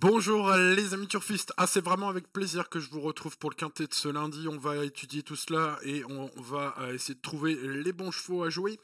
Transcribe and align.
Bonjour 0.00 0.50
les 0.52 0.94
amis 0.94 1.08
turfistes, 1.08 1.52
ah 1.58 1.66
c'est 1.66 1.84
vraiment 1.84 2.08
avec 2.08 2.32
plaisir 2.32 2.70
que 2.70 2.80
je 2.80 2.88
vous 2.88 3.02
retrouve 3.02 3.36
pour 3.36 3.50
le 3.50 3.54
quintet 3.54 3.86
de 3.86 3.92
ce 3.92 4.08
lundi, 4.08 4.48
on 4.48 4.56
va 4.56 4.82
étudier 4.82 5.22
tout 5.22 5.36
cela 5.36 5.78
et 5.82 6.02
on 6.06 6.30
va 6.40 6.74
euh, 6.78 6.94
essayer 6.94 7.14
de 7.14 7.20
trouver 7.20 7.54
les 7.54 7.92
bons 7.92 8.10
chevaux 8.10 8.42
à 8.42 8.48
jouer. 8.48 8.80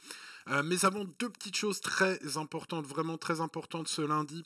Euh, 0.49 0.63
mais 0.63 0.85
avant 0.85 1.07
deux 1.19 1.31
petites 1.31 1.57
choses 1.57 1.81
très 1.81 2.37
importantes, 2.37 2.85
vraiment 2.85 3.17
très 3.17 3.41
importantes 3.41 3.89
ce 3.89 4.03
lundi. 4.03 4.45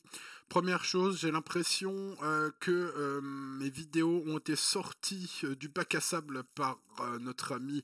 Première 0.48 0.85
chose, 0.85 1.19
j'ai 1.21 1.33
l'impression 1.33 2.17
euh, 2.23 2.51
que 2.61 3.21
mes 3.59 3.68
vidéos 3.68 4.23
ont 4.29 4.39
été 4.39 4.55
sorties 4.55 5.43
du 5.59 5.68
bac 5.68 5.96
à 5.96 6.00
sable 6.00 6.45
par 6.55 6.79
notre 7.21 7.52
ami 7.52 7.82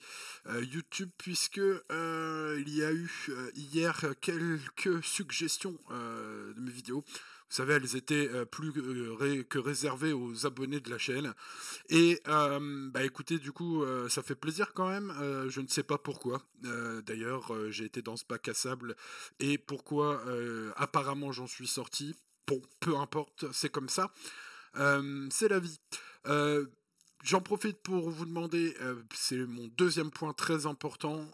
YouTube 0.63 1.11
puisque 1.19 1.59
il 1.59 2.69
y 2.69 2.85
a 2.85 2.93
eu 2.93 3.11
hier 3.57 4.05
quelques 4.21 5.03
suggestions 5.03 5.77
de 5.91 6.61
mes 6.61 6.71
vidéos. 6.71 7.05
Vous 7.49 7.57
savez, 7.57 7.75
elles 7.75 7.97
étaient 7.97 8.29
euh, 8.29 8.45
plus 8.45 8.73
euh, 8.77 9.45
que 9.45 9.59
réservées 9.59 10.13
aux 10.13 10.47
abonnés 10.47 10.81
de 10.81 10.91
la 10.91 10.99
chaîne. 10.99 11.33
Et 11.89 12.21
euh, 12.27 12.91
bah 12.91 13.05
écoutez, 13.05 13.39
du 13.39 13.53
coup, 13.53 13.85
ça 14.09 14.23
fait 14.23 14.35
plaisir 14.35 14.73
quand 14.75 14.89
même. 14.89 15.13
je 15.49 15.61
ne 15.61 15.69
sais 15.69 15.83
pas 15.83 15.99
pourquoi. 15.99 16.43
D'ailleurs, 16.63 17.53
j'ai 17.71 17.85
été 17.85 18.03
dans 18.03 18.17
ce 18.17 18.25
bac 18.29 18.49
à 18.49 18.55
sable. 18.55 18.97
Et 19.39 19.59
pourquoi 19.59 20.23
apparemment 20.77 21.33
j'en 21.33 21.47
suis 21.47 21.69
sorti. 21.69 22.15
Bon, 22.47 22.61
peu 22.81 22.97
importe, 22.97 23.47
c'est 23.53 23.71
comme 23.71 23.89
ça. 23.89 24.13
c'est 24.75 25.49
la 25.49 25.61
vie. 25.61 25.79
J'en 27.25 27.41
profite 27.41 27.81
pour 27.83 28.11
vous 28.11 28.27
demander, 28.27 28.75
c'est 29.15 29.39
mon 29.47 29.69
deuxième 29.77 30.11
point 30.11 30.33
très 30.33 30.67
important. 30.67 31.31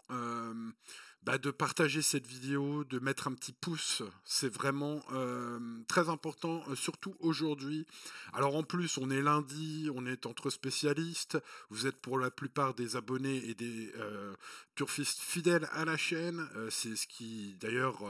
Bah, 1.25 1.37
de 1.37 1.51
partager 1.51 2.01
cette 2.01 2.27
vidéo, 2.27 2.83
de 2.83 2.99
mettre 2.99 3.29
un 3.29 3.33
petit 3.33 3.53
pouce, 3.53 4.03
c'est 4.25 4.53
vraiment 4.53 5.01
euh, 5.13 5.57
très 5.87 6.09
important, 6.09 6.61
euh, 6.67 6.75
surtout 6.75 7.15
aujourd'hui. 7.21 7.87
Alors 8.33 8.57
en 8.57 8.63
plus, 8.63 8.97
on 8.97 9.09
est 9.09 9.21
lundi, 9.21 9.89
on 9.95 10.05
est 10.05 10.25
entre 10.25 10.49
spécialistes, 10.49 11.37
vous 11.69 11.87
êtes 11.87 11.95
pour 11.95 12.19
la 12.19 12.29
plupart 12.29 12.73
des 12.73 12.97
abonnés 12.97 13.37
et 13.47 13.55
des 13.55 13.93
euh, 13.99 14.35
turfistes 14.75 15.21
fidèles 15.21 15.69
à 15.71 15.85
la 15.85 15.95
chaîne, 15.95 16.45
c'est 16.69 16.97
ce 16.97 17.07
qui 17.07 17.55
d'ailleurs 17.61 18.01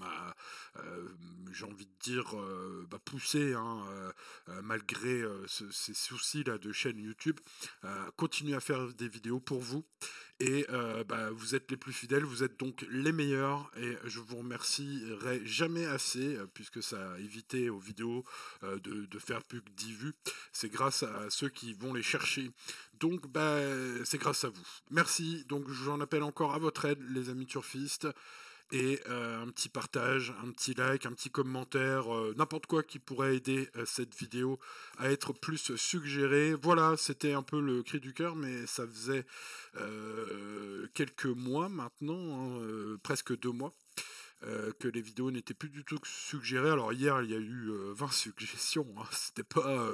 m'a, 0.00 0.34
j'ai 1.52 1.64
envie 1.64 1.86
de 1.86 1.98
dire, 2.00 2.34
bah, 2.90 2.98
poussé, 3.04 3.54
hein, 3.54 3.84
malgré 4.64 5.22
ces 5.46 5.94
soucis-là 5.94 6.58
de 6.58 6.72
chaîne 6.72 6.98
YouTube, 6.98 7.38
à 7.84 8.10
continuer 8.16 8.56
à 8.56 8.60
faire 8.60 8.92
des 8.94 9.08
vidéos 9.08 9.38
pour 9.38 9.60
vous. 9.60 9.84
Et 10.40 10.66
bah, 11.08 11.30
vous 11.32 11.54
êtes 11.54 11.70
les 11.70 11.76
plus 11.76 11.92
fidèles, 11.92 12.24
vous 12.24 12.44
êtes 12.44 12.58
donc 12.58 12.86
les 12.90 13.12
meilleurs 13.12 13.70
et 13.76 13.96
je 14.04 14.20
vous 14.20 14.36
remercierai 14.36 15.44
jamais 15.44 15.86
assez 15.86 16.36
euh, 16.36 16.46
puisque 16.52 16.82
ça 16.82 17.12
a 17.12 17.18
évité 17.18 17.70
aux 17.70 17.78
vidéos 17.78 18.24
euh, 18.62 18.78
de, 18.78 19.18
faire 19.18 19.42
plus 19.42 19.60
que 19.60 19.70
10 19.70 19.92
vues. 19.92 20.14
C'est 20.52 20.68
grâce 20.68 21.02
à 21.02 21.30
ceux 21.30 21.48
qui 21.48 21.74
vont 21.74 21.92
les 21.92 22.02
chercher. 22.02 22.50
Donc 23.00 23.26
bah, 23.26 23.58
c'est 24.04 24.18
grâce 24.18 24.44
à 24.44 24.48
vous. 24.48 24.66
Merci. 24.90 25.44
Donc 25.48 25.68
j'en 25.70 26.00
appelle 26.00 26.22
encore 26.22 26.54
à 26.54 26.58
votre 26.58 26.84
aide 26.84 27.00
les 27.10 27.30
amis 27.30 27.46
turfistes 27.46 28.08
et 28.72 29.00
euh, 29.08 29.42
un 29.42 29.48
petit 29.48 29.68
partage, 29.68 30.32
un 30.44 30.50
petit 30.50 30.74
like, 30.74 31.06
un 31.06 31.12
petit 31.12 31.30
commentaire, 31.30 32.06
n'importe 32.36 32.66
quoi 32.66 32.82
qui 32.82 32.98
pourrait 32.98 33.36
aider 33.36 33.68
cette 33.86 34.14
vidéo 34.14 34.58
à 34.98 35.10
être 35.10 35.32
plus 35.32 35.74
suggérée. 35.76 36.54
Voilà, 36.54 36.96
c'était 36.96 37.32
un 37.32 37.42
peu 37.42 37.60
le 37.60 37.82
cri 37.82 38.00
du 38.00 38.12
cœur, 38.12 38.36
mais 38.36 38.66
ça 38.66 38.86
faisait 38.86 39.24
quelques 40.94 41.26
mois 41.26 41.68
maintenant, 41.68 42.16
hein, 42.16 42.60
euh, 42.62 42.98
presque 43.02 43.38
deux 43.38 43.52
mois. 43.52 43.72
Euh, 44.44 44.72
que 44.78 44.86
les 44.86 45.00
vidéos 45.00 45.32
n'étaient 45.32 45.54
plus 45.54 45.68
du 45.68 45.84
tout 45.84 45.98
suggérées. 46.04 46.70
Alors 46.70 46.92
hier, 46.92 47.20
il 47.22 47.30
y 47.30 47.34
a 47.34 47.38
eu 47.38 47.70
20 47.94 48.06
euh, 48.06 48.08
suggestions. 48.12 48.86
Hein. 48.96 49.04
C'était 49.10 49.42
pas, 49.42 49.90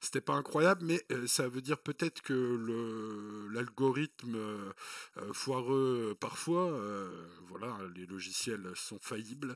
c'était 0.00 0.22
pas 0.22 0.32
incroyable, 0.32 0.84
mais 0.84 1.04
ça 1.26 1.46
veut 1.46 1.60
dire 1.60 1.78
peut-être 1.78 2.22
que 2.22 3.48
l'algorithme 3.52 4.38
foireux 5.32 6.16
parfois. 6.18 6.78
voilà, 7.48 7.76
les 7.94 8.06
logiciels 8.06 8.70
sont 8.74 8.98
faillibles. 8.98 9.54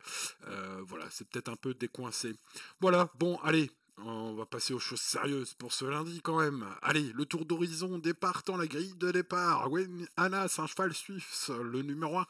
voilà, 0.86 1.06
c'est 1.10 1.26
peut-être 1.28 1.48
un 1.48 1.56
peu 1.56 1.72
décoincé. 1.72 2.34
Voilà. 2.80 3.10
Bon, 3.18 3.38
allez. 3.42 3.70
On 3.98 4.34
va 4.34 4.44
passer 4.44 4.74
aux 4.74 4.80
choses 4.80 5.00
sérieuses 5.00 5.54
pour 5.54 5.72
ce 5.72 5.84
lundi 5.84 6.20
quand 6.20 6.40
même. 6.40 6.66
Allez, 6.82 7.12
le 7.14 7.24
tour 7.26 7.44
d'horizon 7.44 7.98
départ 7.98 8.42
dans 8.44 8.56
la 8.56 8.66
grille 8.66 8.94
de 8.96 9.12
départ. 9.12 9.70
Wayne 9.70 10.08
Anas, 10.16 10.56
un 10.58 10.66
cheval 10.66 10.92
suisse, 10.92 11.50
le 11.50 11.82
numéro 11.82 12.18
1, 12.18 12.26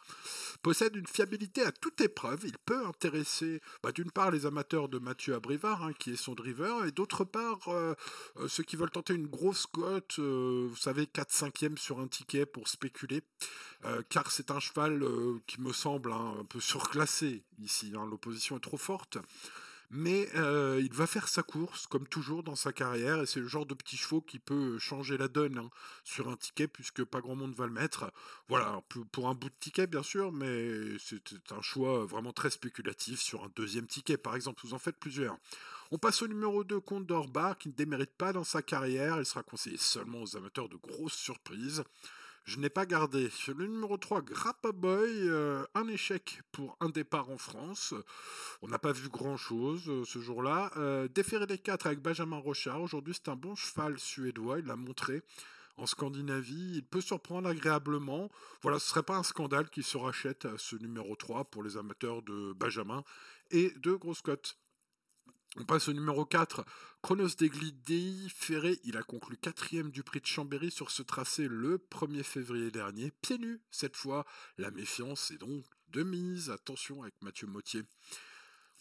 possède 0.63 0.95
une 0.95 1.07
fiabilité 1.07 1.63
à 1.63 1.73
toute 1.73 2.03
épreuve. 2.03 2.41
Il 2.45 2.59
peut 2.59 2.85
intéresser 2.85 3.63
bah, 3.83 3.93
d'une 3.93 4.11
part 4.11 4.31
les 4.31 4.45
amateurs 4.45 4.91
de 4.91 4.99
Mathieu 4.99 5.35
Abrivard, 5.35 5.83
hein, 5.83 5.93
qui 5.99 6.13
est 6.13 6.17
son 6.17 6.35
driver, 6.35 6.85
et 6.85 6.93
d'autre 6.93 7.25
part 7.25 7.69
euh, 7.69 7.95
euh, 8.37 8.47
ceux 8.49 8.63
qui 8.63 8.77
veulent 8.77 8.91
tenter 8.91 9.15
une 9.15 9.27
grosse 9.27 9.65
cote, 9.67 10.17
euh, 10.19 10.67
vous 10.69 10.77
savez, 10.77 11.05
4-5e 11.05 11.79
sur 11.79 11.99
un 11.99 12.09
ticket 12.09 12.45
pour 12.45 12.69
spéculer. 12.69 13.23
car 14.11 14.31
c'est 14.31 14.51
un 14.51 14.61
cheval 14.61 15.03
qui 15.47 15.61
me 15.61 15.73
semble 15.73 16.13
hein, 16.13 16.35
un 16.41 16.45
peu 16.45 16.61
surclassé 16.61 17.43
ici. 17.59 17.93
Hein. 17.97 18.07
L'opposition 18.11 18.57
est 18.57 18.61
trop 18.61 18.77
forte. 18.77 19.19
Mais 19.91 20.29
euh, 20.35 20.81
il 20.83 20.93
va 20.93 21.07
faire 21.07 21.29
sa 21.29 21.43
course, 21.43 21.87
comme 21.87 22.07
toujours 22.07 22.43
dans 22.43 22.57
sa 22.57 22.73
carrière, 22.73 23.23
et 23.23 23.27
c'est 23.27 23.41
le 23.41 23.47
genre 23.47 23.67
de 23.67 23.75
petit 23.75 23.97
chevaux 23.97 24.21
qui 24.21 24.39
peut 24.39 24.79
changer 24.79 25.17
la 25.17 25.29
donne 25.29 25.59
hein, 25.59 25.71
sur 26.03 26.29
un 26.29 26.37
ticket, 26.37 26.69
puisque 26.69 27.05
pas 27.05 27.21
grand 27.21 27.37
monde 27.37 27.55
va 27.55 27.67
le 27.67 27.73
mettre. 27.73 28.11
Voilà, 28.49 28.83
pour 29.13 29.29
un 29.29 29.35
bout 29.35 29.51
de 29.51 29.55
ticket, 29.61 29.87
bien 29.87 30.03
sûr, 30.03 30.33
mais 30.33 30.99
c'est 30.99 31.53
un 31.53 31.63
choix 31.63 32.05
vraiment 32.05 32.33
très 32.33 32.51
spéculatif 32.51 33.21
sur 33.21 33.45
un 33.45 33.51
deuxième 33.55 33.87
ticket, 33.87 34.17
par 34.17 34.35
exemple, 34.35 34.61
vous 34.65 34.75
en 34.75 34.79
faites 34.79 34.99
plusieurs. 34.99 35.37
On 35.91 35.99
passe 35.99 36.23
au 36.23 36.29
numéro 36.29 36.65
2, 36.65 36.81
Comte 36.81 37.07
d'Orbar, 37.07 37.59
qui 37.59 37.69
ne 37.69 37.75
démérite 37.75 38.15
pas 38.17 38.33
dans 38.33 38.45
sa 38.45 38.63
carrière, 38.63 39.19
il 39.19 39.27
sera 39.27 39.43
conseillé 39.43 39.77
seulement 39.77 40.23
aux 40.23 40.37
amateurs 40.37 40.69
de 40.69 40.77
grosses 40.77 41.15
surprises. 41.15 41.85
Je 42.45 42.59
n'ai 42.59 42.69
pas 42.69 42.85
gardé. 42.85 43.31
Le 43.57 43.67
numéro 43.67 43.97
3, 43.97 44.21
Grappa 44.21 44.71
Boy, 44.73 45.09
euh, 45.09 45.65
un 45.75 45.89
échec 45.89 46.43
pour 46.53 46.77
un 46.81 46.91
départ 46.91 47.31
en 47.31 47.39
France. 47.39 47.95
On 48.61 48.69
n'a 48.69 48.79
pas 48.79 48.93
vu 48.93 49.09
grand-chose 49.09 49.89
euh, 49.89 50.05
ce 50.05 50.19
jour-là. 50.19 50.71
Euh, 50.77 51.09
déféré 51.09 51.47
des 51.47 51.57
4 51.57 51.87
avec 51.87 52.01
Benjamin 52.01 52.37
Rochard. 52.37 52.83
Aujourd'hui, 52.83 53.15
c'est 53.15 53.31
un 53.31 53.37
bon 53.37 53.55
cheval 53.55 53.99
suédois, 53.99 54.59
il 54.59 54.67
l'a 54.67 54.77
montré. 54.77 55.23
En 55.79 55.87
Scandinavie, 55.87 56.73
il 56.75 56.85
peut 56.85 57.01
surprendre 57.01 57.49
agréablement. 57.49 58.31
Voilà, 58.61 58.79
ce 58.79 58.91
serait 58.91 59.03
pas 59.03 59.17
un 59.17 59.23
scandale 59.23 59.71
qui 59.71 59.83
se 59.83 59.97
rachète 59.97 60.45
à 60.45 60.59
ce 60.59 60.77
numéro 60.77 61.17
3 61.17 61.47
pour 61.47 61.63
les 61.63 61.79
amateurs 61.79 62.23
de 62.23 62.53
Benjamin 62.53 63.05
et 63.53 63.71
de 63.77 63.93
Grosse 63.95 64.21
Cote. 64.21 64.59
On 65.57 65.65
passe 65.65 65.89
au 65.89 65.93
numéro 65.93 66.25
4, 66.25 66.65
Chronos 67.01 67.37
Deglidei 67.39 68.29
Ferré. 68.29 68.81
Il 68.83 68.97
a 68.97 69.05
conclu 69.05 69.37
quatrième 69.37 69.93
du 69.93 70.03
prix 70.03 70.21
de 70.21 70.27
Chambéry 70.27 70.73
sur 70.73 70.91
ce 70.91 71.03
tracé 71.03 71.47
le 71.47 71.79
1er 71.93 72.25
février 72.25 72.73
dernier. 72.73 73.13
Pieds 73.23 73.39
nus, 73.39 73.61
cette 73.71 73.95
fois. 73.95 74.27
La 74.59 74.73
méfiance 74.73 75.31
est 75.31 75.39
donc 75.39 75.65
de 75.91 76.03
mise. 76.03 76.51
Attention 76.51 77.03
avec 77.03 77.15
Mathieu 77.23 77.47
Mottier. 77.47 77.85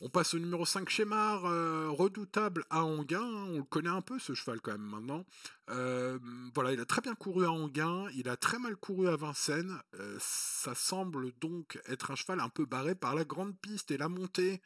On 0.02 0.10
passe 0.10 0.34
au 0.34 0.40
numéro 0.40 0.66
5, 0.66 0.90
Chémar, 0.90 1.46
euh, 1.46 1.90
redoutable 1.92 2.66
à 2.72 2.84
Anguin. 2.84 3.22
On 3.22 3.58
le 3.60 3.64
connaît 3.64 3.90
un 3.90 4.02
peu, 4.02 4.18
ce 4.18 4.34
cheval, 4.34 4.60
quand 4.60 4.72
même, 4.72 4.82
maintenant. 4.82 5.26
Euh, 5.70 6.18
voilà, 6.56 6.74
il 6.74 6.80
a 6.80 6.86
très 6.86 7.02
bien 7.02 7.14
couru 7.14 7.46
à 7.46 7.52
Anguin. 7.52 8.08
Il 8.16 8.30
a 8.30 8.36
très 8.36 8.58
mal 8.58 8.76
couru 8.78 9.10
à 9.10 9.16
Vincennes. 9.16 9.80
Euh, 10.00 10.18
ça 10.20 10.74
semble 10.74 11.34
donc 11.40 11.80
être 11.86 12.10
un 12.10 12.16
cheval 12.16 12.40
un 12.40 12.50
peu 12.50 12.66
barré 12.66 12.96
par 12.96 13.14
la 13.14 13.26
grande 13.26 13.56
piste 13.60 13.92
et 13.92 13.98
la 13.98 14.10
montée 14.10 14.60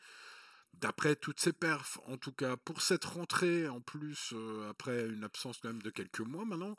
d'après 0.81 1.15
toutes 1.15 1.39
ces 1.39 1.53
perfs, 1.53 1.99
en 2.05 2.17
tout 2.17 2.31
cas 2.31 2.57
pour 2.57 2.81
cette 2.81 3.05
rentrée, 3.05 3.67
en 3.67 3.81
plus, 3.81 4.33
euh, 4.33 4.69
après 4.69 5.05
une 5.07 5.23
absence 5.23 5.63
même 5.63 5.81
de 5.81 5.89
quelques 5.89 6.19
mois 6.19 6.45
maintenant, 6.45 6.77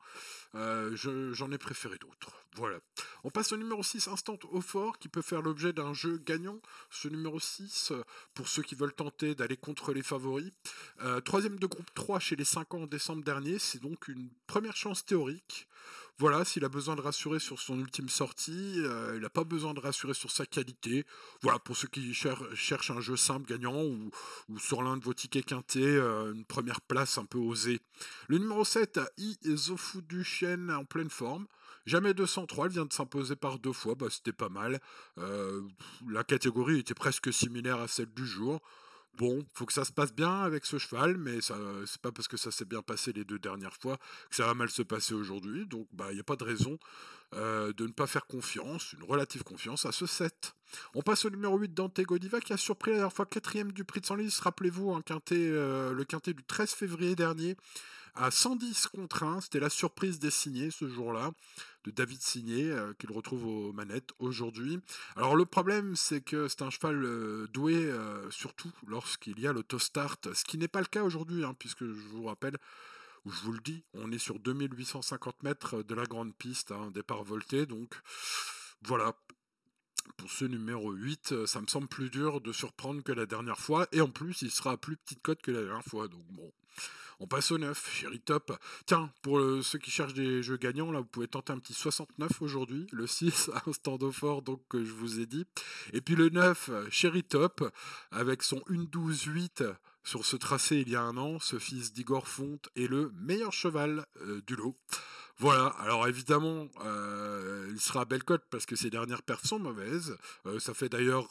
euh, 0.54 0.94
j'en 0.94 1.50
ai 1.50 1.59
préféré 1.59 1.98
d'autres. 1.98 2.32
Voilà. 2.56 2.78
On 3.25 3.31
passe 3.31 3.53
au 3.53 3.56
numéro 3.56 3.82
6, 3.82 4.08
Instant 4.08 4.38
au 4.50 4.60
fort, 4.60 4.98
qui 4.98 5.08
peut 5.08 5.22
faire 5.22 5.42
l'objet 5.42 5.72
d'un 5.72 5.92
jeu 5.92 6.19
gagnant. 6.19 6.60
Ce 6.91 7.08
numéro 7.08 7.38
6, 7.38 7.92
pour 8.34 8.48
ceux 8.48 8.62
qui 8.62 8.75
veulent 8.75 8.94
tenter 8.94 9.34
d'aller 9.34 9.56
contre 9.56 9.92
les 9.92 10.03
favoris. 10.03 10.53
Euh, 11.03 11.20
troisième 11.20 11.58
de 11.58 11.67
groupe 11.67 11.93
3 11.94 12.19
chez 12.19 12.37
les 12.37 12.44
5 12.44 12.75
ans 12.75 12.82
en 12.82 12.87
décembre 12.87 13.22
dernier, 13.22 13.58
c'est 13.58 13.81
donc 13.81 14.08
une 14.08 14.31
première 14.46 14.76
chance 14.76 15.05
théorique. 15.05 15.69
Voilà, 16.20 16.44
s'il 16.44 16.65
a 16.65 16.69
besoin 16.69 16.97
de 16.97 17.00
rassurer 17.00 17.38
sur 17.38 17.61
son 17.61 17.79
ultime 17.79 18.09
sortie, 18.09 18.75
euh, 18.79 19.12
il 19.15 19.20
n'a 19.20 19.31
pas 19.31 19.44
besoin 19.44 19.73
de 19.73 19.79
rassurer 19.79 20.15
sur 20.15 20.32
sa 20.32 20.47
qualité. 20.47 21.06
Voilà, 21.43 21.61
pour 21.61 21.76
ceux 21.76 21.87
qui 21.87 22.12
cherchent 22.12 22.91
un 22.91 23.00
jeu 23.00 23.17
simple, 23.17 23.49
gagnant, 23.49 23.85
ou, 23.85 24.11
sur 24.59 24.82
l'un 24.82 24.97
de 24.97 25.05
vos 25.05 25.15
tickets 25.15 25.47
quintés, 25.47 25.81
euh, 25.81 26.32
une 26.35 26.44
première 26.44 26.81
place 26.81 27.19
un 27.19 27.25
peu 27.25 27.38
osée. 27.38 27.79
Le 28.26 28.38
numéro 28.38 28.65
7, 28.65 28.99
Izofu 29.44 30.03
Duchenne 30.03 30.73
en 30.73 30.85
pleine 30.85 31.11
forme. 31.11 31.47
Jamais 31.87 32.15
203, 32.15 32.67
il 32.67 32.73
vient 32.73 32.85
de 32.85 32.93
s'imposer 32.93 33.37
par 33.37 33.61
deux 33.61 33.73
fois, 33.73 33.94
bah, 33.94 34.09
c'était 34.11 34.32
pas 34.32 34.49
mal. 34.49 34.81
Euh, 35.19 35.62
la 36.11 36.25
catégorie 36.25 36.81
était 36.81 36.94
presque 36.94 37.32
similaire 37.32 37.79
à 37.79 37.87
celle 37.87 38.12
du 38.12 38.26
jour. 38.26 38.61
Bon, 39.19 39.44
faut 39.53 39.67
que 39.67 39.73
ça 39.73 39.85
se 39.85 39.91
passe 39.91 40.15
bien 40.15 40.43
avec 40.43 40.65
ce 40.65 40.79
cheval, 40.79 41.19
mais 41.19 41.41
ça, 41.41 41.56
c'est 41.87 42.00
pas 42.00 42.12
parce 42.12 42.29
que 42.29 42.37
ça 42.37 42.53
s'est 42.53 42.65
bien 42.65 42.82
passé 42.82 43.12
les 43.12 43.25
deux 43.25 43.41
dernières 43.41 43.75
fois 43.75 43.99
que 44.31 44.37
ça 44.37 44.47
va 44.47 44.55
mal 44.55 44.70
se 44.70 44.82
passer 44.82 45.12
aujourd'hui. 45.12 45.67
Donc, 45.67 45.88
bah, 45.93 46.06
il 46.11 46.15
n'y 46.15 46.20
a 46.20 46.25
pas 46.25 46.37
de 46.37 46.44
raison 46.44 46.79
euh, 47.35 47.73
de 47.73 47.88
ne 47.88 47.93
pas 47.93 48.06
faire 48.06 48.26
confiance, 48.26 48.93
une 48.93 49.03
relative 49.03 49.43
confiance 49.43 49.87
à 49.87 49.93
ce 49.93 50.06
7. 50.06 50.55
On 50.94 51.03
passe 51.03 51.25
au 51.25 51.31
numéro 51.31 51.59
8 51.59 51.75
Dante 51.75 52.00
Godiva 52.00 52.41
qui 52.41 52.53
a 52.53 52.56
surpris 52.56 52.93
la 52.93 52.99
dernière 52.99 53.12
fois 53.12 53.26
quatrième 53.26 53.73
du 53.73 53.85
prix 53.85 54.00
de 54.00 54.06
Senlis. 54.06 54.38
Rappelez-vous, 54.41 54.97
euh, 55.32 55.93
le 55.93 56.05
quintet 56.05 56.32
du 56.32 56.44
13 56.44 56.70
février 56.70 57.17
dernier 57.17 57.56
à 58.19 58.31
110 58.31 58.88
contre 58.88 59.23
1. 59.23 59.41
C'était 59.43 59.61
la 59.61 59.70
surprise 59.70 60.19
des 60.19 60.31
signés 60.31 60.70
ce 60.70 60.88
jour-là, 60.88 61.31
de 61.85 61.91
David 61.91 62.20
Signé, 62.20 62.70
euh, 62.70 62.93
qu'il 62.99 63.12
retrouve 63.12 63.47
aux 63.47 63.73
manettes 63.73 64.11
aujourd'hui. 64.19 64.81
Alors 65.17 65.37
le 65.37 65.47
problème, 65.47 65.97
c'est 65.97 66.20
que 66.20 66.49
c'est 66.49 66.62
un 66.62 66.70
cheval 66.70 67.05
euh, 67.05 67.47
doué, 67.53 67.75
euh, 67.75 68.29
surtout 68.31 68.73
lorsqu'il 68.87 69.38
y 69.41 69.47
a 69.47 69.53
l'autostart, 69.53 70.19
ce 70.35 70.44
qui 70.44 70.59
n'est 70.59 70.69
pas 70.69 70.81
le 70.81 70.87
cas 70.87 71.03
aujourd'hui, 71.03 71.44
hein, 71.44 71.55
puisque 71.59 71.85
je 71.85 72.09
vous 72.11 72.25
rappelle, 72.25 72.56
ou 73.25 73.31
je 73.31 73.41
vous 73.43 73.53
le 73.53 73.61
dis, 73.61 73.85
on 73.94 74.11
est 74.11 74.19
sur 74.19 74.38
2850 74.41 75.43
mètres 75.44 75.82
de 75.82 75.94
la 75.94 76.05
grande 76.05 76.35
piste, 76.35 76.73
un 76.73 76.82
hein, 76.82 76.91
départ 76.91 77.23
volté, 77.23 77.67
donc 77.67 77.94
voilà, 78.82 79.15
pour 80.16 80.30
ce 80.30 80.44
numéro 80.44 80.92
8, 80.92 81.46
ça 81.46 81.60
me 81.60 81.66
semble 81.66 81.88
plus 81.88 82.10
dur 82.10 82.40
de 82.40 82.52
surprendre 82.52 83.02
que 83.02 83.12
la 83.12 83.26
dernière 83.26 83.58
fois. 83.58 83.86
Et 83.92 84.00
en 84.00 84.08
plus, 84.08 84.42
il 84.42 84.50
sera 84.50 84.76
plus 84.76 84.96
petite 84.96 85.22
cote 85.22 85.40
que 85.42 85.50
la 85.50 85.62
dernière 85.62 85.84
fois. 85.84 86.08
Donc 86.08 86.24
bon, 86.30 86.52
on 87.20 87.26
passe 87.26 87.50
au 87.50 87.58
9, 87.58 87.90
chéri 87.92 88.20
top. 88.20 88.56
Tiens, 88.86 89.10
pour 89.22 89.40
ceux 89.62 89.78
qui 89.78 89.90
cherchent 89.90 90.14
des 90.14 90.42
jeux 90.42 90.56
gagnants, 90.56 90.92
là, 90.92 91.00
vous 91.00 91.06
pouvez 91.06 91.28
tenter 91.28 91.52
un 91.52 91.58
petit 91.58 91.74
69 91.74 92.42
aujourd'hui. 92.42 92.86
Le 92.92 93.06
6, 93.06 93.50
un 93.66 93.72
stand 93.72 94.10
fort, 94.12 94.42
donc, 94.42 94.62
que 94.68 94.84
je 94.84 94.92
vous 94.92 95.18
ai 95.20 95.26
dit. 95.26 95.44
Et 95.92 96.00
puis 96.00 96.14
le 96.14 96.28
9, 96.28 96.70
chéri 96.90 97.24
top, 97.24 97.72
avec 98.12 98.42
son 98.42 98.58
1-12-8 98.70 99.74
sur 100.04 100.24
ce 100.24 100.36
tracé 100.36 100.76
il 100.78 100.88
y 100.88 100.96
a 100.96 101.02
un 101.02 101.16
an. 101.16 101.38
Ce 101.38 101.58
fils 101.58 101.92
d'Igor 101.92 102.28
Fonte 102.28 102.70
est 102.76 102.86
le 102.86 103.12
meilleur 103.20 103.52
cheval 103.52 104.06
euh, 104.22 104.40
du 104.46 104.56
lot. 104.56 104.76
Voilà, 105.40 105.67
alors 105.79 106.08
évidemment, 106.08 106.69
euh, 106.85 107.69
il 107.70 107.81
sera 107.81 108.00
à 108.00 108.05
belle 108.05 108.25
cote 108.25 108.44
parce 108.50 108.67
que 108.67 108.75
ses 108.75 108.90
dernières 108.90 109.23
perfs 109.23 109.46
sont 109.46 109.61
mauvaises. 109.61 110.17
Euh, 110.46 110.58
ça 110.58 110.75
fait 110.75 110.88
d'ailleurs, 110.88 111.29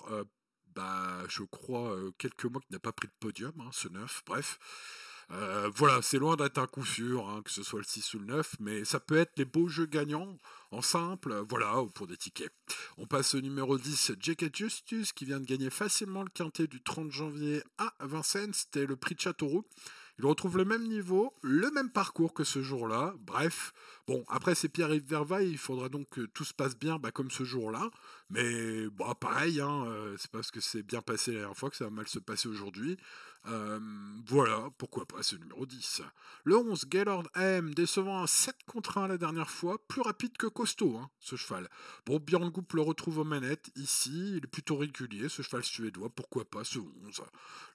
bah, 0.75 1.23
je 1.27 1.43
crois, 1.43 1.95
quelques 2.17 2.45
mois 2.45 2.61
qu'il 2.61 2.73
n'a 2.73 2.79
pas 2.79 2.93
pris 2.93 3.07
de 3.07 3.13
podium, 3.19 3.53
hein, 3.59 3.69
ce 3.73 3.89
9, 3.89 4.23
bref. 4.25 4.59
Euh, 5.31 5.69
voilà, 5.75 6.01
c'est 6.01 6.19
loin 6.19 6.37
d'être 6.37 6.57
un 6.57 6.67
coup 6.67 6.85
sûr, 6.85 7.27
hein, 7.27 7.41
que 7.43 7.51
ce 7.51 7.61
soit 7.61 7.79
le 7.79 7.85
6 7.85 8.13
ou 8.13 8.19
le 8.19 8.25
9, 8.27 8.55
mais 8.61 8.85
ça 8.85 9.01
peut 9.01 9.17
être 9.17 9.33
les 9.37 9.43
beaux 9.43 9.67
jeux 9.67 9.85
gagnants 9.85 10.37
en 10.71 10.81
simple, 10.81 11.43
voilà, 11.49 11.83
pour 11.93 12.07
des 12.07 12.15
tickets. 12.15 12.53
On 12.97 13.07
passe 13.07 13.35
au 13.35 13.41
numéro 13.41 13.77
10, 13.77 14.13
Jacket 14.21 14.55
Justus, 14.55 15.11
qui 15.11 15.25
vient 15.25 15.41
de 15.41 15.45
gagner 15.45 15.69
facilement 15.69 16.23
le 16.23 16.29
quintet 16.29 16.67
du 16.67 16.81
30 16.81 17.11
janvier 17.11 17.61
à 17.77 17.93
Vincennes, 17.99 18.53
c'était 18.53 18.85
le 18.85 18.95
prix 18.95 19.15
de 19.15 19.19
Châteauroux. 19.19 19.65
Il 20.19 20.25
retrouve 20.25 20.57
le 20.57 20.65
même 20.65 20.87
niveau, 20.87 21.33
le 21.41 21.69
même 21.71 21.91
parcours 21.91 22.33
que 22.33 22.43
ce 22.43 22.63
jour-là. 22.63 23.13
Bref, 23.19 23.71
bon, 24.07 24.23
après 24.27 24.55
c'est 24.55 24.69
Pierre-Yves 24.69 25.07
Vervaille, 25.07 25.49
il 25.49 25.57
faudra 25.57 25.89
donc 25.89 26.09
que 26.09 26.21
tout 26.21 26.43
se 26.43 26.53
passe 26.53 26.77
bien 26.77 26.97
bah, 26.99 27.11
comme 27.11 27.31
ce 27.31 27.43
jour-là. 27.43 27.89
Mais 28.29 28.87
bon, 28.89 29.13
pareil, 29.15 29.61
hein, 29.61 29.85
euh, 29.87 30.15
c'est 30.17 30.31
parce 30.31 30.51
que 30.51 30.59
c'est 30.59 30.83
bien 30.83 31.01
passé 31.01 31.31
la 31.31 31.39
dernière 31.39 31.57
fois 31.57 31.69
que 31.69 31.77
ça 31.77 31.85
va 31.85 31.91
mal 31.91 32.07
se 32.07 32.19
passer 32.19 32.47
aujourd'hui. 32.47 32.97
Voilà, 34.27 34.69
pourquoi 34.77 35.05
pas 35.05 35.23
ce 35.23 35.37
numéro 35.37 35.65
10. 35.65 36.01
Le 36.43 36.57
11, 36.57 36.85
Gaylord 36.89 37.29
M, 37.35 37.73
décevant 37.73 38.21
un 38.21 38.27
7 38.27 38.55
contre 38.65 38.97
1 38.97 39.07
la 39.07 39.17
dernière 39.17 39.49
fois, 39.49 39.77
plus 39.87 40.01
rapide 40.01 40.35
que 40.37 40.47
costaud, 40.47 40.97
hein, 40.97 41.09
ce 41.21 41.37
cheval. 41.37 41.69
Bon, 42.05 42.19
Björn 42.19 42.49
Goop 42.49 42.73
le 42.73 42.81
retrouve 42.81 43.19
aux 43.19 43.23
manettes, 43.23 43.71
ici, 43.77 44.33
il 44.35 44.43
est 44.43 44.47
plutôt 44.47 44.75
régulier, 44.75 45.29
ce 45.29 45.43
cheval 45.43 45.63
suédois, 45.63 46.09
pourquoi 46.09 46.43
pas 46.43 46.65
ce 46.65 46.79
11. 46.79 47.21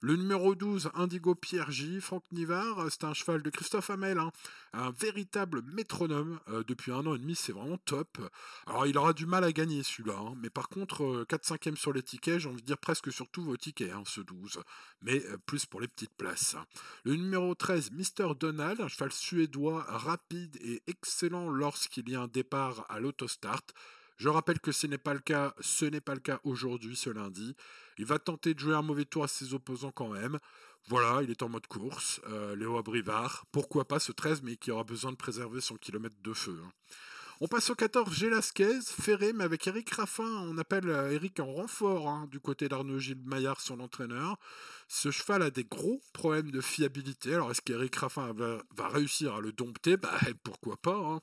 Le 0.01 0.15
numéro 0.15 0.53
12, 0.53 0.91
Indigo 0.93 1.33
Pierre 1.33 1.71
J, 1.71 1.99
Franck 2.01 2.23
Nivard, 2.31 2.85
c'est 2.91 3.03
un 3.03 3.15
cheval 3.15 3.41
de 3.41 3.49
Christophe 3.49 3.89
Hamel, 3.89 4.19
hein, 4.19 4.31
un 4.73 4.91
véritable 4.91 5.63
métronome, 5.63 6.22
euh, 6.49 6.63
depuis 6.67 6.91
un 6.91 7.05
an 7.05 7.15
et 7.15 7.19
demi, 7.19 7.35
c'est 7.35 7.51
vraiment 7.51 7.77
top. 7.77 8.19
Alors 8.67 8.85
il 8.85 8.97
aura 8.97 9.13
du 9.13 9.25
mal 9.25 9.43
à 9.43 9.51
gagner 9.51 9.83
celui-là, 9.83 10.17
hein, 10.17 10.33
mais 10.41 10.49
par 10.49 10.69
contre, 10.69 11.25
4-5e 11.29 11.73
euh, 11.73 11.75
sur 11.75 11.93
les 11.93 12.03
tickets, 12.03 12.39
j'ai 12.39 12.49
envie 12.49 12.61
de 12.61 12.65
dire 12.65 12.77
presque 12.77 13.11
sur 13.11 13.29
tous 13.29 13.43
vos 13.43 13.57
tickets, 13.57 13.91
ce 14.05 14.21
12. 14.21 14.61
Mais 15.01 15.21
plus 15.45 15.65
pour 15.65 15.81
les 15.81 15.87
petites 15.87 16.15
places. 16.15 16.55
Le 17.03 17.15
numéro 17.15 17.53
13, 17.55 17.91
Mr. 17.91 18.35
Donald, 18.39 18.81
un 18.81 18.87
cheval 18.87 19.11
suédois 19.11 19.83
rapide 19.87 20.57
et 20.61 20.81
excellent 20.87 21.49
lorsqu'il 21.49 22.09
y 22.09 22.15
a 22.15 22.21
un 22.21 22.27
départ 22.27 22.85
à 22.89 22.99
l'autostart. 22.99 23.63
Je 24.17 24.29
rappelle 24.29 24.59
que 24.59 24.71
ce 24.71 24.87
n'est 24.87 24.97
pas 24.97 25.13
le 25.13 25.19
cas, 25.19 25.53
ce 25.59 25.85
n'est 25.85 26.01
pas 26.01 26.13
le 26.13 26.19
cas 26.19 26.39
aujourd'hui, 26.43 26.95
ce 26.95 27.09
lundi. 27.09 27.55
Il 27.97 28.05
va 28.05 28.19
tenter 28.19 28.53
de 28.53 28.59
jouer 28.59 28.75
un 28.75 28.81
mauvais 28.81 29.05
tour 29.05 29.23
à 29.23 29.27
ses 29.27 29.53
opposants 29.53 29.91
quand 29.91 30.09
même. 30.09 30.39
Voilà, 30.87 31.21
il 31.23 31.31
est 31.31 31.43
en 31.43 31.49
mode 31.49 31.67
course. 31.67 32.19
Euh, 32.27 32.55
Léo 32.55 32.77
Abrivard, 32.77 33.45
pourquoi 33.51 33.85
pas 33.87 33.99
ce 33.99 34.11
13, 34.11 34.41
mais 34.43 34.57
qui 34.57 34.71
aura 34.71 34.83
besoin 34.83 35.11
de 35.11 35.17
préserver 35.17 35.61
son 35.61 35.75
kilomètre 35.75 36.15
de 36.21 36.33
feu. 36.33 36.59
Hein. 36.63 36.71
On 37.41 37.47
passe 37.47 37.69
au 37.69 37.75
14, 37.75 38.13
Gélasquez, 38.13 38.79
Ferré, 38.81 39.33
mais 39.33 39.43
avec 39.43 39.65
Eric 39.67 39.89
Raffin, 39.91 40.23
on 40.23 40.57
appelle 40.57 40.87
euh, 40.89 41.11
Eric 41.11 41.39
en 41.39 41.51
renfort 41.51 42.07
hein, 42.07 42.27
du 42.31 42.39
côté 42.39 42.69
d'Arnaud 42.69 42.99
Gilles 42.99 43.21
Maillard, 43.25 43.59
son 43.59 43.79
entraîneur. 43.79 44.37
Ce 44.87 45.09
cheval 45.09 45.41
a 45.41 45.49
des 45.49 45.63
gros 45.63 46.01
problèmes 46.13 46.51
de 46.51 46.61
fiabilité. 46.61 47.33
Alors, 47.33 47.51
est-ce 47.51 47.61
qu'Eric 47.61 47.95
Raffin 47.95 48.31
va, 48.33 48.87
réussir 48.87 49.35
à 49.35 49.41
le 49.41 49.51
dompter? 49.51 49.97
Bah, 49.97 50.19
pourquoi 50.43 50.77
pas. 50.77 50.95
Hein. 50.95 51.21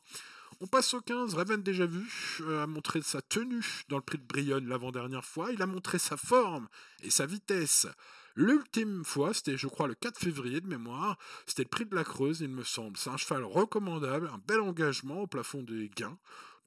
On 0.62 0.66
passe 0.66 0.92
au 0.92 1.00
15. 1.00 1.32
Raven, 1.36 1.62
déjà 1.62 1.86
vu, 1.86 2.06
euh, 2.42 2.62
a 2.62 2.66
montré 2.66 3.00
sa 3.00 3.22
tenue 3.22 3.64
dans 3.88 3.96
le 3.96 4.02
prix 4.02 4.18
de 4.18 4.26
Brionne 4.26 4.68
l'avant-dernière 4.68 5.24
fois. 5.24 5.52
Il 5.52 5.62
a 5.62 5.66
montré 5.66 5.98
sa 5.98 6.18
forme 6.18 6.68
et 7.02 7.08
sa 7.08 7.24
vitesse. 7.24 7.86
L'ultime 8.36 9.02
fois, 9.02 9.32
c'était 9.32 9.56
je 9.56 9.68
crois 9.68 9.88
le 9.88 9.94
4 9.94 10.18
février 10.18 10.60
de 10.60 10.66
mémoire, 10.66 11.16
c'était 11.46 11.62
le 11.62 11.68
prix 11.68 11.86
de 11.86 11.94
la 11.94 12.04
Creuse, 12.04 12.40
il 12.42 12.50
me 12.50 12.62
semble. 12.62 12.98
C'est 12.98 13.08
un 13.08 13.16
cheval 13.16 13.42
recommandable, 13.42 14.30
un 14.32 14.40
bel 14.46 14.60
engagement 14.60 15.22
au 15.22 15.26
plafond 15.26 15.62
des 15.62 15.88
gains 15.96 16.18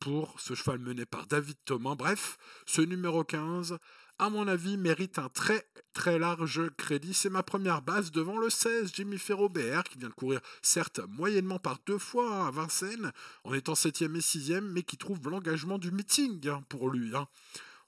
pour 0.03 0.37
ce 0.37 0.53
cheval 0.53 0.79
mené 0.79 1.05
par 1.05 1.27
David 1.27 1.55
Thomas. 1.63 1.95
Bref, 1.95 2.37
ce 2.65 2.81
numéro 2.81 3.23
15, 3.23 3.77
à 4.19 4.29
mon 4.29 4.49
avis, 4.49 4.75
mérite 4.75 5.17
un 5.17 5.29
très 5.29 5.65
très 5.93 6.19
large 6.19 6.69
crédit. 6.75 7.13
C'est 7.13 7.29
ma 7.29 7.41
première 7.41 7.81
base 7.81 8.11
devant 8.11 8.37
le 8.37 8.49
16, 8.49 8.91
Jimmy 8.93 9.17
Ferrobert, 9.17 9.85
qui 9.85 9.97
vient 9.97 10.09
de 10.09 10.13
courir 10.13 10.41
certes 10.61 10.99
moyennement 11.07 11.57
par 11.57 11.77
deux 11.85 11.97
fois 11.97 12.47
à 12.47 12.51
Vincennes, 12.51 13.13
en 13.45 13.53
étant 13.53 13.73
7e 13.75 14.13
et 14.17 14.19
6e, 14.19 14.59
mais 14.59 14.83
qui 14.83 14.97
trouve 14.97 15.29
l'engagement 15.29 15.77
du 15.77 15.91
meeting 15.91 16.49
hein, 16.49 16.65
pour 16.67 16.89
lui. 16.89 17.15
Hein. 17.15 17.29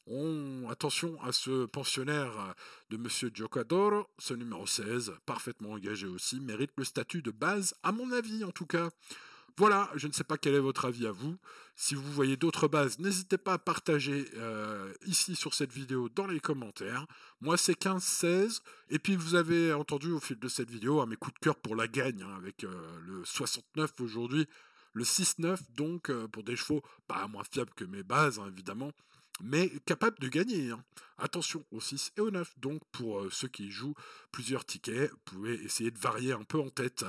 On, 0.08 0.70
attention 0.70 1.22
à 1.22 1.34
ce 1.34 1.66
pensionnaire 1.66 2.56
de 2.92 2.96
Monsieur 2.96 3.30
Giocadoro, 3.34 4.08
ce 4.20 4.34
numéro 4.34 4.66
16, 4.66 5.12
parfaitement 5.26 5.72
engagé 5.72 6.08
aussi, 6.08 6.40
mérite 6.40 6.72
le 6.78 6.86
statut 6.86 7.22
de 7.22 7.32
base, 7.32 7.76
à 7.84 7.92
mon 7.92 8.10
avis 8.14 8.46
en 8.46 8.52
tout 8.52 8.68
cas. 8.68 8.90
Voilà, 9.58 9.90
je 9.96 10.08
ne 10.08 10.12
sais 10.12 10.26
pas 10.26 10.38
quel 10.38 10.54
est 10.54 10.60
votre 10.60 10.84
avis 10.84 11.08
à 11.08 11.14
vous. 11.14 11.38
Si 11.78 11.96
vous 11.96 12.12
voyez 12.12 12.36
d'autres 12.36 12.68
bases, 12.68 13.00
n'hésitez 13.00 13.38
pas 13.38 13.54
à 13.54 13.58
partager 13.58 14.26
euh, 14.36 14.94
ici 15.06 15.36
sur 15.36 15.54
cette 15.54 15.72
vidéo 15.72 16.10
dans 16.10 16.28
les 16.28 16.42
commentaires. 16.42 17.08
Moi, 17.40 17.56
c'est 17.56 17.80
15-16. 17.80 18.60
Et 18.90 19.00
puis, 19.00 19.16
vous 19.16 19.36
avez 19.36 19.72
entendu 19.72 20.12
au 20.12 20.20
fil 20.20 20.38
de 20.40 20.48
cette 20.50 20.70
vidéo 20.70 21.06
mes 21.06 21.16
coups 21.16 21.36
de 21.36 21.40
cœur 21.40 21.56
pour 21.56 21.78
la 21.78 21.88
gagne, 21.88 22.22
hein, 22.22 22.36
avec 22.36 22.66
euh, 22.66 23.00
le 23.06 23.24
69 23.24 23.92
aujourd'hui, 24.02 24.46
le 24.92 25.06
6-9, 25.06 25.60
donc 25.76 26.10
euh, 26.10 26.28
pour 26.28 26.44
des 26.44 26.58
chevaux 26.58 26.82
pas 27.08 27.26
moins 27.28 27.44
fiables 27.50 27.74
que 27.76 27.86
mes 27.86 28.04
bases, 28.04 28.40
hein, 28.40 28.50
évidemment 28.52 28.92
mais 29.42 29.70
capable 29.86 30.18
de 30.20 30.30
gagner. 30.30 30.72
Hein. 30.72 30.82
Attention 31.18 31.66
au 31.72 31.82
6 31.82 32.14
et 32.16 32.22
au 32.22 32.32
9. 32.32 32.58
Donc 32.58 32.82
pour 32.94 33.22
ceux 33.34 33.50
qui 33.50 33.70
jouent 33.70 33.94
plusieurs 34.32 34.64
tickets, 34.64 35.12
vous 35.12 35.18
pouvez 35.26 35.56
essayer 35.56 35.92
de 35.92 36.00
varier 36.00 36.32
un 36.32 36.46
peu 36.46 36.58
en 36.58 36.70
tête. 36.70 37.04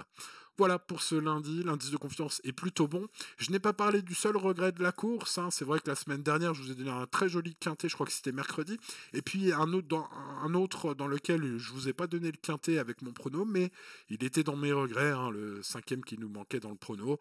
Voilà 0.58 0.78
pour 0.78 1.02
ce 1.02 1.14
lundi, 1.14 1.62
l'indice 1.62 1.90
de 1.90 1.98
confiance 1.98 2.40
est 2.42 2.52
plutôt 2.52 2.88
bon. 2.88 3.06
Je 3.36 3.50
n'ai 3.50 3.58
pas 3.58 3.74
parlé 3.74 4.00
du 4.00 4.14
seul 4.14 4.38
regret 4.38 4.72
de 4.72 4.82
la 4.82 4.90
course. 4.90 5.36
Hein. 5.36 5.50
C'est 5.50 5.66
vrai 5.66 5.80
que 5.80 5.90
la 5.90 5.94
semaine 5.94 6.22
dernière, 6.22 6.54
je 6.54 6.62
vous 6.62 6.70
ai 6.70 6.74
donné 6.74 6.90
un 6.90 7.06
très 7.06 7.28
joli 7.28 7.54
quintet, 7.54 7.90
je 7.90 7.94
crois 7.94 8.06
que 8.06 8.12
c'était 8.12 8.32
mercredi. 8.32 8.78
Et 9.12 9.20
puis 9.20 9.52
un 9.52 9.72
autre, 9.74 10.94
dans, 10.94 11.06
lequel 11.06 11.58
je 11.58 11.72
vous 11.72 11.88
ai 11.88 11.92
pas 11.92 12.06
donné 12.06 12.28
le 12.28 12.38
quintet 12.40 12.78
avec 12.78 13.02
mon 13.02 13.12
prono, 13.12 13.44
mais 13.44 13.70
il 14.08 14.24
était 14.24 14.42
dans 14.42 14.56
mes 14.56 14.72
regrets, 14.72 15.10
hein, 15.10 15.30
le 15.30 15.62
cinquième 15.62 16.02
qui 16.02 16.16
nous 16.16 16.30
manquait 16.30 16.60
dans 16.60 16.70
le 16.70 16.76
prono. 16.76 17.18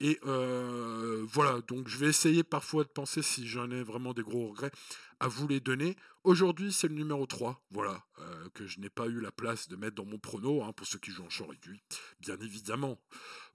Et 0.00 0.20
euh, 0.26 1.24
voilà, 1.28 1.60
donc 1.66 1.88
je 1.88 1.98
vais 1.98 2.06
essayer 2.06 2.44
parfois 2.44 2.84
de 2.84 2.88
penser 2.88 3.20
si 3.20 3.48
j'en 3.48 3.70
ai 3.70 3.82
vraiment 3.82 4.12
des 4.12 4.22
gros 4.22 4.48
regrets 4.48 4.70
à 5.18 5.26
vous 5.26 5.48
les 5.48 5.58
donner. 5.58 5.96
Aujourd'hui, 6.22 6.72
c'est 6.72 6.88
le 6.88 6.94
numéro 6.94 7.26
3, 7.26 7.60
voilà, 7.70 8.04
euh, 8.20 8.48
que 8.54 8.66
je 8.66 8.78
n'ai 8.80 8.90
pas 8.90 9.06
eu 9.06 9.20
la 9.20 9.32
place 9.32 9.68
de 9.68 9.74
mettre 9.74 9.96
dans 9.96 10.04
mon 10.04 10.18
prono, 10.18 10.62
hein, 10.62 10.72
pour 10.72 10.86
ceux 10.86 10.98
qui 10.98 11.10
jouent 11.10 11.24
en 11.24 11.30
champ 11.30 11.46
réduit, 11.46 11.80
bien 12.20 12.36
évidemment. 12.40 13.00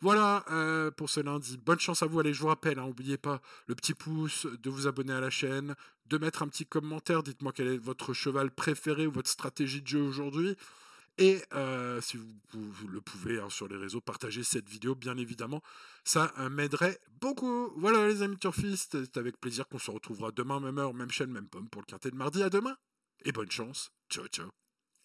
Voilà 0.02 0.44
euh, 0.52 0.92
pour 0.92 1.10
ce 1.10 1.22
lundi. 1.22 1.58
Bonne 1.58 1.80
chance 1.80 2.04
à 2.04 2.08
vous. 2.08 2.20
Allez, 2.20 2.34
je 2.34 2.42
vous 2.42 2.48
rappelle, 2.48 2.78
n'oubliez 2.78 3.14
hein, 3.14 3.22
pas 3.22 3.42
le 3.68 3.76
petit 3.76 3.94
pouce, 3.94 4.46
de 4.46 4.70
vous 4.70 4.88
abonner 4.88 5.14
à 5.14 5.22
la 5.22 5.30
chaîne, 5.30 5.76
de 6.08 6.18
mettre 6.18 6.44
un 6.44 6.48
petit 6.50 6.66
commentaire. 6.66 7.24
Dites-moi 7.24 7.54
quel 7.54 7.68
est 7.68 7.78
votre 7.78 8.14
cheval 8.14 8.52
préféré 8.52 9.08
ou 9.08 9.12
votre 9.12 9.30
stratégie 9.30 9.82
de 9.82 9.88
jeu 9.88 10.02
aujourd'hui. 10.02 10.58
Et 11.18 11.42
si 12.02 12.18
vous, 12.18 12.88
le 12.88 13.02
pouvez 13.02 13.40
hein, 13.40 13.50
sur 13.50 13.68
les 13.68 13.78
réseaux, 13.78 14.02
partagez 14.02 14.44
cette 14.44 14.70
vidéo, 14.70 14.96
bien 14.96 15.18
évidemment. 15.18 15.62
Ça 16.04 16.34
m'aiderait 16.50 17.00
beaucoup. 17.22 17.72
Voilà 17.78 18.08
les 18.08 18.22
amis 18.24 18.38
turfistes, 18.38 19.04
c'est 19.04 19.18
avec 19.18 19.40
plaisir 19.40 19.68
qu'on 19.68 19.80
se 19.80 19.92
retrouvera 19.92 20.32
demain, 20.32 20.60
même 20.60 20.80
heure, 20.80 20.94
même 20.94 21.12
chaîne, 21.12 21.32
même 21.32 21.48
pomme 21.48 21.70
pour 21.70 21.82
le 21.82 21.86
quintet 21.86 22.12
de 22.12 22.16
mardi. 22.16 22.42
À 22.42 22.50
demain 22.50 22.76
et 23.26 23.32
bonne 23.32 23.52
chance. 23.52 23.92
Ciao, 24.10 24.28
ciao. 24.28 24.63